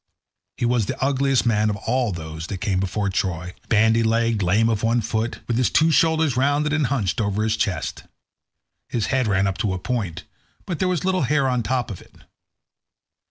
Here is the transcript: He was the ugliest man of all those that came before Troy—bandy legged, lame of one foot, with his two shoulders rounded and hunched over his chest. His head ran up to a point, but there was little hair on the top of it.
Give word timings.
He 0.57 0.65
was 0.65 0.87
the 0.87 0.99
ugliest 0.99 1.45
man 1.45 1.69
of 1.69 1.75
all 1.75 2.11
those 2.11 2.47
that 2.47 2.57
came 2.57 2.79
before 2.79 3.11
Troy—bandy 3.11 4.01
legged, 4.01 4.41
lame 4.41 4.67
of 4.67 4.81
one 4.81 4.99
foot, 4.99 5.41
with 5.47 5.57
his 5.57 5.69
two 5.69 5.91
shoulders 5.91 6.35
rounded 6.35 6.73
and 6.73 6.87
hunched 6.87 7.21
over 7.21 7.43
his 7.43 7.55
chest. 7.55 8.05
His 8.89 9.05
head 9.13 9.27
ran 9.27 9.45
up 9.45 9.59
to 9.59 9.75
a 9.75 9.77
point, 9.77 10.23
but 10.65 10.79
there 10.79 10.87
was 10.87 11.05
little 11.05 11.21
hair 11.29 11.47
on 11.47 11.61
the 11.61 11.67
top 11.67 11.91
of 11.91 12.01
it. 12.01 12.15